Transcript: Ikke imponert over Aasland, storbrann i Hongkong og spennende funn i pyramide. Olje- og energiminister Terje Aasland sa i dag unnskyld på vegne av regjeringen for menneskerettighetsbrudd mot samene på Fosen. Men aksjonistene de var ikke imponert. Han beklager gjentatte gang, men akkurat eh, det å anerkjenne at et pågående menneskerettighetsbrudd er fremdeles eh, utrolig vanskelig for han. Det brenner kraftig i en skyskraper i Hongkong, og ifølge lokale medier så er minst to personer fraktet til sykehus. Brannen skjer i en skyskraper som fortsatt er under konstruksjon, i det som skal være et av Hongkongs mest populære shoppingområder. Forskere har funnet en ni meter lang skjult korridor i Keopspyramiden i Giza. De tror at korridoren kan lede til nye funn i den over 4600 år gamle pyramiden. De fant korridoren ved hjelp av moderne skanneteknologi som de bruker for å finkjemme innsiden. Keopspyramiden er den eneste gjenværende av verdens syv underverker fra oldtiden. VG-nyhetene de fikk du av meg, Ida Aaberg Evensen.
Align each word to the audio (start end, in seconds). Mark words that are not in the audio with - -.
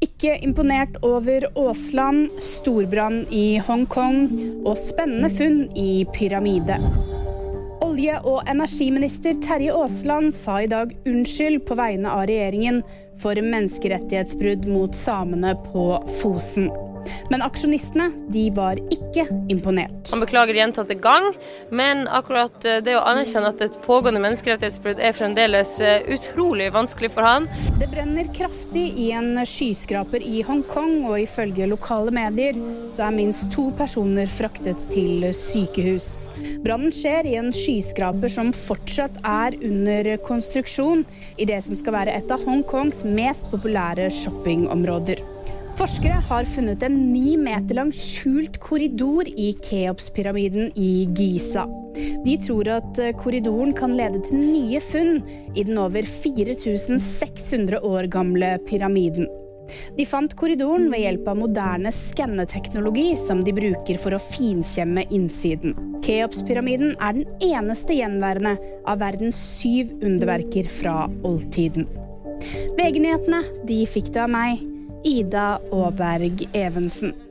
Ikke 0.00 0.38
imponert 0.40 0.94
over 1.04 1.44
Aasland, 1.60 2.30
storbrann 2.40 3.26
i 3.28 3.60
Hongkong 3.60 4.22
og 4.64 4.78
spennende 4.80 5.28
funn 5.28 5.66
i 5.76 6.06
pyramide. 6.16 6.78
Olje- 7.84 8.20
og 8.24 8.48
energiminister 8.48 9.36
Terje 9.44 9.74
Aasland 9.76 10.32
sa 10.36 10.62
i 10.64 10.70
dag 10.72 10.94
unnskyld 11.04 11.66
på 11.68 11.76
vegne 11.76 12.12
av 12.16 12.24
regjeringen 12.30 12.80
for 13.20 13.36
menneskerettighetsbrudd 13.36 14.64
mot 14.72 14.96
samene 14.96 15.52
på 15.68 15.90
Fosen. 16.20 16.70
Men 17.30 17.44
aksjonistene 17.46 18.10
de 18.32 18.46
var 18.54 18.80
ikke 18.92 19.26
imponert. 19.52 20.10
Han 20.10 20.22
beklager 20.22 20.56
gjentatte 20.58 20.96
gang, 20.98 21.30
men 21.70 22.06
akkurat 22.10 22.64
eh, 22.66 22.80
det 22.84 22.96
å 22.98 23.04
anerkjenne 23.06 23.52
at 23.52 23.62
et 23.64 23.78
pågående 23.84 24.22
menneskerettighetsbrudd 24.22 25.02
er 25.02 25.16
fremdeles 25.16 25.76
eh, 25.84 26.06
utrolig 26.14 26.70
vanskelig 26.74 27.12
for 27.14 27.26
han. 27.26 27.48
Det 27.80 27.90
brenner 27.92 28.30
kraftig 28.36 28.86
i 28.98 29.10
en 29.16 29.44
skyskraper 29.46 30.24
i 30.26 30.42
Hongkong, 30.46 31.04
og 31.08 31.20
ifølge 31.22 31.68
lokale 31.70 32.14
medier 32.14 32.58
så 32.96 33.06
er 33.06 33.16
minst 33.16 33.48
to 33.54 33.68
personer 33.78 34.30
fraktet 34.30 34.88
til 34.92 35.28
sykehus. 35.36 36.10
Brannen 36.64 36.92
skjer 36.94 37.28
i 37.28 37.36
en 37.40 37.52
skyskraper 37.54 38.32
som 38.32 38.52
fortsatt 38.56 39.20
er 39.26 39.56
under 39.64 40.14
konstruksjon, 40.26 41.06
i 41.40 41.48
det 41.48 41.62
som 41.66 41.78
skal 41.78 41.96
være 42.00 42.16
et 42.18 42.32
av 42.32 42.42
Hongkongs 42.46 43.04
mest 43.06 43.48
populære 43.52 44.10
shoppingområder. 44.12 45.29
Forskere 45.80 46.18
har 46.28 46.44
funnet 46.44 46.82
en 46.84 46.96
ni 47.08 47.38
meter 47.40 47.78
lang 47.78 47.88
skjult 47.96 48.58
korridor 48.60 49.24
i 49.24 49.54
Keopspyramiden 49.64 50.74
i 50.76 51.06
Giza. 51.16 51.62
De 52.26 52.34
tror 52.44 52.68
at 52.68 53.00
korridoren 53.22 53.72
kan 53.72 53.94
lede 53.96 54.20
til 54.26 54.42
nye 54.42 54.82
funn 54.84 55.22
i 55.56 55.64
den 55.64 55.80
over 55.80 56.04
4600 56.04 57.80
år 57.80 58.10
gamle 58.12 58.50
pyramiden. 58.68 59.24
De 59.96 60.04
fant 60.04 60.36
korridoren 60.36 60.90
ved 60.92 61.00
hjelp 61.00 61.30
av 61.32 61.40
moderne 61.40 61.94
skanneteknologi 61.96 63.14
som 63.16 63.40
de 63.46 63.54
bruker 63.56 63.96
for 64.02 64.12
å 64.12 64.20
finkjemme 64.34 65.06
innsiden. 65.08 65.72
Keopspyramiden 66.04 66.92
er 67.00 67.22
den 67.22 67.46
eneste 67.54 67.96
gjenværende 67.96 68.58
av 68.84 69.00
verdens 69.00 69.40
syv 69.56 69.96
underverker 70.04 70.68
fra 70.68 71.06
oldtiden. 71.24 71.88
VG-nyhetene 72.76 73.40
de 73.68 73.80
fikk 73.88 74.12
du 74.12 74.20
av 74.20 74.28
meg, 74.32 74.60
Ida 75.02 75.60
Aaberg 75.72 76.48
Evensen. 76.52 77.29